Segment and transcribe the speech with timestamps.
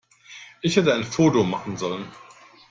[0.63, 2.07] Ich hätte ein Foto machen sollen.